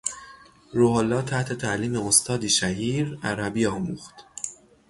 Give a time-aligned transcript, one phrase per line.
[0.73, 4.15] روح الله تحت تعلیم استادی شهیر عربی آموخت.